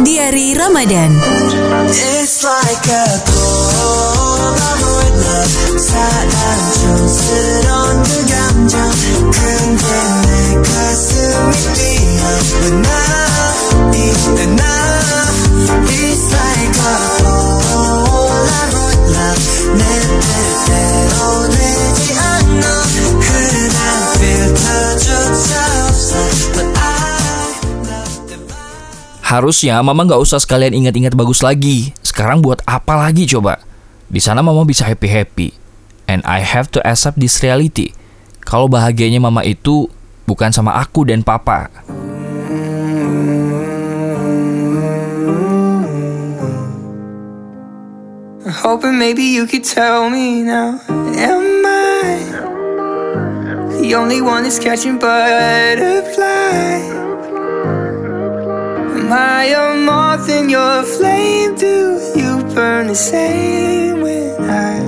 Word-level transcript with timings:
Diari 0.00 0.56
Ramadan. 0.56 1.12
It's 1.88 2.40
like 2.44 2.88
a 2.88 3.29
Harusnya 29.30 29.78
mama 29.78 30.02
nggak 30.02 30.26
usah 30.26 30.42
sekalian 30.42 30.74
ingat-ingat 30.74 31.14
bagus 31.14 31.46
lagi. 31.46 31.94
Sekarang 32.02 32.42
buat 32.42 32.66
apa 32.66 32.98
lagi 32.98 33.30
coba? 33.30 33.62
Di 34.10 34.18
sana 34.18 34.42
mama 34.42 34.66
bisa 34.66 34.82
happy-happy. 34.82 35.54
And 36.10 36.26
I 36.26 36.42
have 36.42 36.66
to 36.74 36.82
accept 36.82 37.22
this 37.22 37.38
reality. 37.38 37.94
Kalau 38.42 38.66
bahagianya 38.66 39.22
mama 39.22 39.46
itu 39.46 39.86
bukan 40.26 40.50
sama 40.50 40.82
aku 40.82 41.06
dan 41.06 41.22
papa. 41.22 41.70
Hoping 48.50 48.98
maybe 48.98 49.22
you 49.22 49.46
could 49.46 49.62
tell 49.62 50.10
me 50.10 50.42
now. 50.42 50.82
Am 51.14 51.62
I 51.62 52.18
the 53.78 53.94
only 53.94 54.18
one 54.18 54.42
that's 54.42 54.58
catching 54.58 54.98
butterflies? 54.98 57.09
Am 59.10 59.18
I 59.18 59.50
a 59.50 59.74
moth 59.74 60.30
in 60.30 60.46
your 60.46 60.86
flame? 60.86 61.58
Do 61.58 61.98
you 62.14 62.46
burn 62.54 62.86
the 62.86 62.94
same 62.94 64.06
when 64.06 64.38
I 64.46 64.78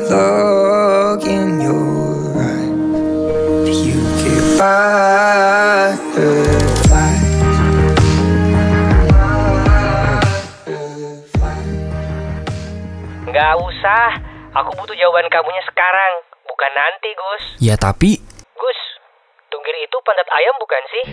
look 0.00 1.20
in 1.28 1.60
your 1.60 2.32
eyes? 2.32 2.72
Do 3.60 3.72
you 3.76 4.00
get 4.24 4.56
butterflies? 4.56 6.00
Nggak 13.28 13.52
usah, 13.60 14.16
aku 14.56 14.72
butuh 14.80 14.96
jawaban 14.96 15.28
kamunya 15.28 15.60
sekarang, 15.68 16.24
bukan 16.48 16.72
nanti, 16.72 17.12
Gus. 17.20 17.60
Ya 17.60 17.76
tapi 17.76 18.16
Gus, 18.56 18.80
tunggir 19.52 19.76
itu 19.76 20.00
pantat 20.00 20.24
ayam 20.32 20.56
bukan 20.56 20.80
sih? 20.88 21.04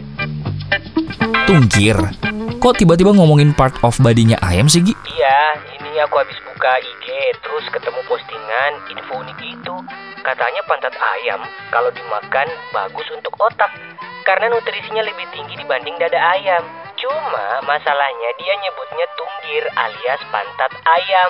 Tungkir. 1.45 1.97
Kok 2.63 2.79
tiba-tiba 2.79 3.11
ngomongin 3.11 3.51
part 3.51 3.75
of 3.83 3.99
badinya 3.99 4.39
ayam 4.39 4.71
sih 4.71 4.79
Gi? 4.79 4.95
Iya, 4.95 5.41
ini 5.75 5.99
aku 5.99 6.15
habis 6.23 6.39
buka 6.47 6.79
IG, 6.79 7.05
terus 7.43 7.65
ketemu 7.75 7.99
postingan 8.07 8.71
info 8.87 9.19
unik 9.19 9.39
itu. 9.43 9.75
Katanya 10.23 10.63
pantat 10.63 10.95
ayam 10.95 11.43
kalau 11.67 11.91
dimakan 11.91 12.47
bagus 12.71 13.07
untuk 13.11 13.35
otak, 13.35 13.67
karena 14.23 14.47
nutrisinya 14.47 15.03
lebih 15.03 15.27
tinggi 15.35 15.59
dibanding 15.59 15.99
dada 15.99 16.15
ayam. 16.39 16.63
Cuma 16.95 17.59
masalahnya 17.67 18.29
dia 18.39 18.53
nyebutnya 18.63 19.05
tunggir 19.19 19.63
alias 19.75 20.21
pantat 20.31 20.71
ayam. 20.87 21.29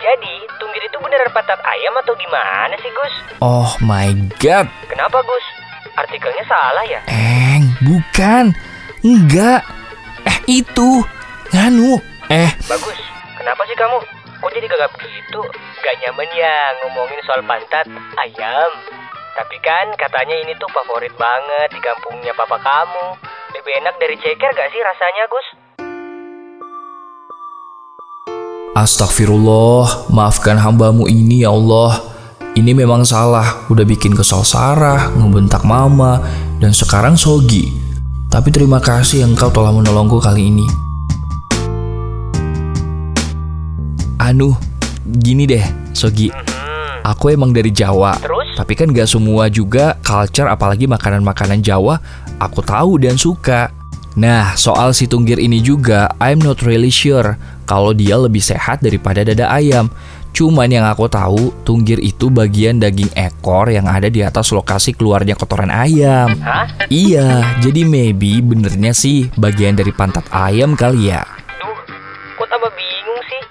Jadi, 0.00 0.34
tunggir 0.56 0.80
itu 0.84 0.96
beneran 1.00 1.28
pantat 1.32 1.60
ayam 1.64 1.92
atau 2.00 2.16
gimana 2.16 2.72
sih, 2.80 2.88
Gus? 2.88 3.14
Oh 3.44 3.72
my 3.84 4.12
god. 4.40 4.68
Kenapa, 4.88 5.20
Gus? 5.20 5.46
Artikelnya 5.92 6.44
salah 6.48 6.84
ya? 6.88 7.00
Eng, 7.08 7.76
bukan. 7.84 8.56
Enggak. 9.00 9.64
Eh 10.28 10.60
itu. 10.60 11.00
Nganu. 11.56 11.96
Eh, 12.28 12.52
Bagus. 12.68 13.00
Kenapa 13.40 13.64
sih 13.64 13.72
kamu? 13.72 13.96
Kok 14.44 14.52
jadi 14.52 14.66
gagap 14.68 14.92
gitu? 15.00 15.40
Gak 15.80 15.96
nyaman 16.04 16.28
ya 16.36 16.56
ngomongin 16.84 17.20
soal 17.24 17.40
pantat 17.48 17.88
ayam. 18.20 18.70
Tapi 19.40 19.56
kan 19.64 19.88
katanya 19.96 20.36
ini 20.44 20.52
tuh 20.60 20.68
favorit 20.68 21.16
banget 21.16 21.72
di 21.72 21.80
kampungnya 21.80 22.36
papa 22.36 22.60
kamu. 22.60 23.16
Lebih 23.56 23.72
enak 23.80 23.96
dari 23.96 24.16
ceker 24.20 24.52
gak 24.52 24.68
sih 24.68 24.80
rasanya, 24.84 25.24
Gus? 25.32 25.48
Astagfirullah, 28.76 30.12
maafkan 30.12 30.60
hambamu 30.60 31.08
ini 31.08 31.42
ya 31.42 31.56
Allah. 31.56 32.04
Ini 32.52 32.76
memang 32.76 33.08
salah, 33.08 33.64
udah 33.72 33.86
bikin 33.88 34.12
kesal 34.12 34.44
Sarah, 34.44 35.08
ngebentak 35.16 35.64
mama, 35.64 36.20
dan 36.60 36.76
sekarang 36.76 37.16
Sogi. 37.16 37.79
Tapi 38.30 38.54
terima 38.54 38.78
kasih 38.78 39.26
engkau 39.26 39.50
telah 39.50 39.74
menolongku 39.74 40.22
kali 40.22 40.54
ini. 40.54 40.62
Anu, 44.22 44.54
gini 45.18 45.50
deh, 45.50 45.66
Sogi. 45.90 46.30
Aku 47.02 47.34
emang 47.34 47.50
dari 47.50 47.74
Jawa. 47.74 48.14
Terus? 48.22 48.54
Tapi 48.54 48.78
kan 48.78 48.94
gak 48.94 49.10
semua 49.10 49.50
juga 49.50 49.98
culture 50.06 50.46
apalagi 50.46 50.86
makanan-makanan 50.86 51.58
Jawa 51.58 51.98
aku 52.38 52.62
tahu 52.62 53.02
dan 53.02 53.18
suka. 53.18 53.74
Nah, 54.14 54.54
soal 54.54 54.94
si 54.94 55.10
tunggir 55.10 55.42
ini 55.42 55.58
juga, 55.58 56.06
I'm 56.22 56.38
not 56.38 56.62
really 56.62 56.94
sure 56.94 57.34
kalau 57.66 57.90
dia 57.90 58.14
lebih 58.14 58.42
sehat 58.42 58.78
daripada 58.78 59.26
dada 59.26 59.50
ayam. 59.50 59.90
Cuman 60.30 60.70
yang 60.70 60.86
aku 60.86 61.10
tahu, 61.10 61.50
tunggir 61.66 61.98
itu 61.98 62.30
bagian 62.30 62.78
daging 62.78 63.10
ekor 63.18 63.68
yang 63.68 63.90
ada 63.90 64.06
di 64.06 64.22
atas 64.22 64.54
lokasi 64.54 64.94
keluarnya 64.94 65.34
kotoran 65.34 65.68
ayam. 65.68 66.38
Hah? 66.40 66.70
Iya, 66.86 67.58
jadi 67.60 67.82
maybe 67.82 68.38
benernya 68.40 68.94
sih 68.94 69.28
bagian 69.34 69.74
dari 69.74 69.90
pantat 69.90 70.24
ayam 70.30 70.78
kali 70.78 71.12
ya. 71.12 71.26
Duh, 71.58 71.78
kok 72.38 72.46
tambah 72.46 72.70
bingung 72.72 73.20
sih? 73.26 73.42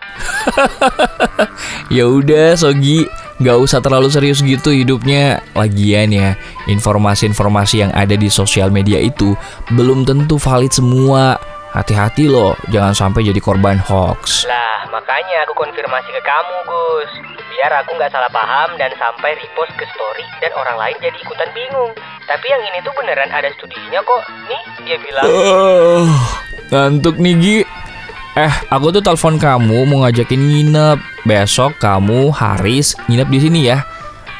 Ya 1.90 2.06
udah, 2.06 2.54
Sogi, 2.54 3.10
nggak 3.42 3.58
usah 3.66 3.82
terlalu 3.82 4.14
serius 4.14 4.46
gitu 4.46 4.70
hidupnya. 4.70 5.42
Lagian 5.58 6.14
ya, 6.14 6.38
informasi-informasi 6.70 7.82
yang 7.82 7.92
ada 7.98 8.14
di 8.14 8.30
sosial 8.30 8.70
media 8.70 9.02
itu 9.02 9.34
belum 9.74 10.06
tentu 10.06 10.38
valid 10.38 10.70
semua. 10.70 11.42
Hati-hati 11.70 12.26
loh, 12.26 12.58
jangan 12.74 12.98
sampai 12.98 13.30
jadi 13.30 13.38
korban 13.38 13.78
hoax. 13.78 14.50
Lah, 14.50 14.90
makanya 14.90 15.46
aku 15.46 15.54
konfirmasi 15.54 16.10
ke 16.10 16.22
kamu, 16.26 16.56
Gus. 16.66 17.12
Biar 17.54 17.72
aku 17.86 17.94
nggak 17.94 18.10
salah 18.10 18.32
paham 18.34 18.74
dan 18.82 18.90
sampai 18.98 19.38
repost 19.38 19.70
ke 19.78 19.86
story 19.94 20.26
dan 20.42 20.50
orang 20.58 20.82
lain 20.82 20.98
jadi 20.98 21.14
ikutan 21.22 21.50
bingung. 21.54 21.94
Tapi 22.26 22.46
yang 22.50 22.62
ini 22.74 22.82
tuh 22.82 22.90
beneran 22.98 23.30
ada 23.30 23.54
studinya 23.54 24.02
kok. 24.02 24.22
Nih, 24.50 24.64
dia 24.82 24.98
bilang. 24.98 25.26
Uh, 25.30 26.10
ngantuk 26.74 27.22
nih 27.22 27.36
Gi. 27.38 27.58
Eh, 28.34 28.54
aku 28.74 28.90
tuh 28.90 29.06
telepon 29.06 29.38
kamu 29.38 29.86
mau 29.86 30.10
ngajakin 30.10 30.42
nginep. 30.42 30.98
Besok 31.30 31.78
kamu 31.78 32.34
Haris 32.34 32.98
nginep 33.06 33.30
di 33.30 33.40
sini 33.46 33.60
ya. 33.70 33.86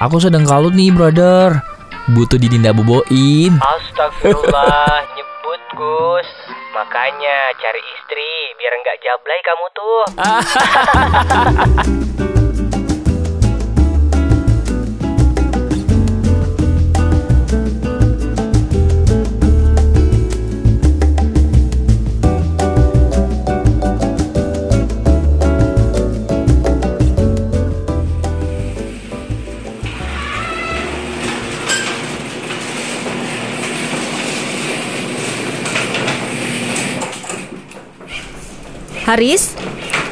Aku 0.02 0.18
sedang 0.18 0.50
kalut 0.50 0.74
nih, 0.74 0.90
brother. 0.90 1.62
Butuh 2.10 2.42
didinda 2.42 2.74
boboin. 2.74 3.62
Astagfirullah, 3.62 5.06
nyebut 5.14 5.62
Gus. 5.78 6.30
Makanya 6.80 7.52
cari 7.60 7.84
istri 7.92 8.56
biar 8.56 8.72
nggak 8.80 9.04
jablay 9.04 9.40
kamu 9.44 9.68
tuh. 9.76 10.02
Haris, 39.10 39.58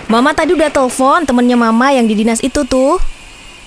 Mama 0.10 0.34
tadi 0.34 0.58
udah 0.58 0.74
telepon 0.74 1.22
temennya 1.22 1.54
Mama 1.54 1.94
yang 1.94 2.10
di 2.10 2.18
dinas 2.18 2.42
itu 2.42 2.66
tuh. 2.66 2.98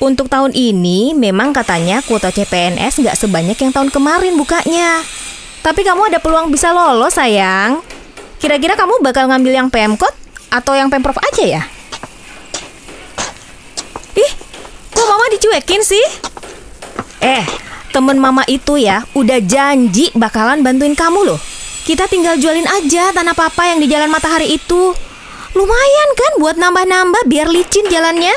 Untuk 0.03 0.27
tahun 0.27 0.50
ini 0.56 1.15
memang 1.15 1.55
katanya 1.55 2.03
kuota 2.03 2.35
CPNS 2.35 2.99
nggak 2.99 3.15
sebanyak 3.15 3.55
yang 3.55 3.71
tahun 3.71 3.94
kemarin 3.94 4.35
bukanya. 4.35 5.06
Tapi 5.62 5.87
kamu 5.87 6.11
ada 6.11 6.19
peluang 6.19 6.50
bisa 6.50 6.75
lolos 6.75 7.15
sayang. 7.15 7.79
Kira-kira 8.43 8.75
kamu 8.75 8.99
bakal 9.06 9.31
ngambil 9.31 9.53
yang 9.55 9.69
Pemkot 9.71 10.11
atau 10.50 10.75
yang 10.75 10.91
Pemprov 10.91 11.15
aja 11.21 11.44
ya? 11.47 11.62
Ih, 14.19 14.33
kok 14.91 15.06
Mama 15.06 15.31
dicuekin 15.31 15.85
sih? 15.87 16.06
Eh, 17.23 17.44
temen 17.94 18.19
Mama 18.19 18.43
itu 18.50 18.83
ya 18.83 19.06
udah 19.15 19.38
janji 19.47 20.11
bakalan 20.17 20.67
bantuin 20.67 20.99
kamu 20.99 21.23
loh. 21.23 21.38
Kita 21.87 22.11
tinggal 22.11 22.35
jualin 22.41 22.67
aja 22.67 23.15
tanah 23.15 23.37
papa 23.38 23.71
yang 23.71 23.79
di 23.79 23.87
Jalan 23.87 24.11
Matahari 24.11 24.59
itu. 24.59 25.10
Lumayan 25.55 26.11
kan 26.14 26.32
buat 26.38 26.56
nambah-nambah 26.56 27.23
biar 27.26 27.49
licin 27.50 27.87
jalannya. 27.91 28.35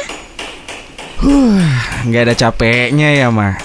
Nggak 2.04 2.22
ada 2.28 2.36
capeknya 2.36 3.16
ya, 3.16 3.32
Mah. 3.32 3.56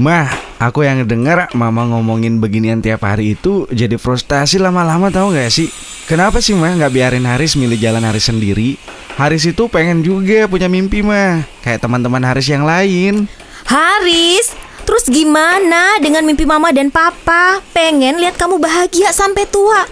Mah, 0.00 0.50
Aku 0.60 0.84
yang 0.84 1.08
denger 1.08 1.48
mama 1.56 1.88
ngomongin 1.88 2.36
beginian 2.36 2.84
tiap 2.84 3.08
hari 3.08 3.32
itu 3.32 3.64
jadi 3.72 3.96
frustasi 3.96 4.60
lama-lama 4.60 5.08
tahu 5.08 5.32
nggak 5.32 5.48
sih? 5.48 5.72
Kenapa 6.04 6.44
sih 6.44 6.52
mah 6.52 6.76
nggak 6.76 6.92
biarin 6.92 7.24
Haris 7.24 7.56
milih 7.56 7.80
jalan 7.80 8.04
Haris 8.04 8.28
sendiri? 8.28 8.76
Haris 9.16 9.48
itu 9.48 9.72
pengen 9.72 10.04
juga 10.04 10.44
punya 10.52 10.68
mimpi 10.68 11.00
mah, 11.00 11.48
kayak 11.64 11.80
teman-teman 11.80 12.20
Haris 12.20 12.44
yang 12.44 12.68
lain. 12.68 13.24
Haris, 13.64 14.52
terus 14.84 15.08
gimana 15.08 15.96
dengan 16.04 16.28
mimpi 16.28 16.44
mama 16.44 16.76
dan 16.76 16.92
papa? 16.92 17.64
Pengen 17.72 18.20
lihat 18.20 18.36
kamu 18.36 18.60
bahagia 18.60 19.16
sampai 19.16 19.48
tua. 19.48 19.88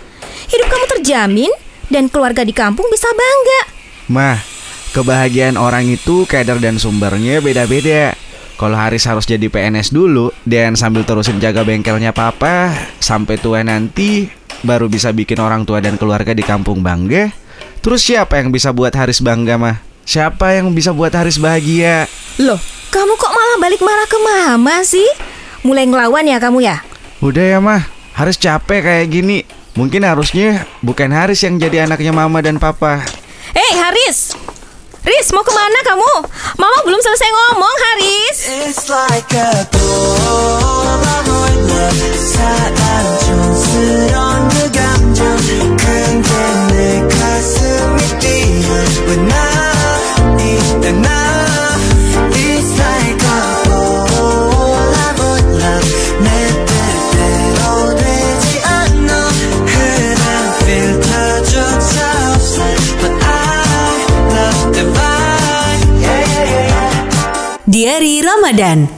Hidup 0.53 0.69
kamu 0.69 0.85
terjamin 1.01 1.53
dan 1.93 2.09
keluarga 2.09 2.45
di 2.45 2.53
kampung 2.57 2.89
bisa 2.89 3.09
bangga. 3.13 3.61
Mah, 4.09 4.41
kebahagiaan 4.97 5.61
orang 5.61 5.89
itu 5.89 6.25
kadar 6.25 6.57
dan 6.61 6.81
sumbernya 6.81 7.45
beda-beda. 7.45 8.17
Kalau 8.59 8.75
Haris 8.75 9.07
harus 9.07 9.23
jadi 9.23 9.47
PNS 9.47 9.95
dulu 9.95 10.35
dan 10.43 10.75
sambil 10.75 11.07
terusin 11.07 11.39
jaga 11.39 11.63
bengkelnya 11.63 12.11
papa 12.11 12.75
sampai 12.99 13.39
tua 13.39 13.63
nanti 13.63 14.27
baru 14.67 14.91
bisa 14.91 15.15
bikin 15.15 15.39
orang 15.39 15.63
tua 15.63 15.79
dan 15.79 15.95
keluarga 15.95 16.35
di 16.35 16.43
kampung 16.43 16.83
bangga. 16.83 17.31
Terus 17.79 18.03
siapa 18.03 18.43
yang 18.43 18.51
bisa 18.51 18.75
buat 18.75 18.91
Haris 18.91 19.23
bangga 19.23 19.55
mah? 19.55 19.79
Siapa 20.03 20.59
yang 20.59 20.75
bisa 20.75 20.91
buat 20.91 21.15
Haris 21.15 21.39
bahagia? 21.39 22.11
Loh, 22.43 22.59
kamu 22.91 23.13
kok 23.15 23.31
malah 23.31 23.59
balik 23.63 23.79
marah 23.79 24.09
ke 24.11 24.19
mama 24.19 24.83
sih? 24.83 25.07
Mulai 25.63 25.87
ngelawan 25.87 26.27
ya 26.27 26.43
kamu 26.43 26.59
ya? 26.65 26.83
Udah 27.23 27.45
ya 27.45 27.59
mah, 27.63 27.87
Haris 28.19 28.41
capek 28.43 28.83
kayak 28.83 29.07
gini. 29.07 29.47
Mungkin 29.79 30.03
harusnya 30.03 30.67
bukan 30.83 31.07
Haris 31.15 31.39
yang 31.47 31.55
jadi 31.55 31.87
anaknya 31.87 32.11
mama 32.11 32.43
dan 32.43 32.59
papa. 32.59 32.99
Hei 33.55 33.79
Haris, 33.79 34.35
Riz, 35.07 35.31
mau 35.31 35.47
ke 35.47 35.55
mana 35.55 35.79
kamu? 35.87 36.13
Mama 36.59 36.79
belum 36.83 36.99
selesai 36.99 37.31
ngomong, 37.31 37.77
Haris. 37.87 38.39
It's 38.67 38.91
like 38.91 39.31
a 39.39 39.71
Ramadan 68.49 68.89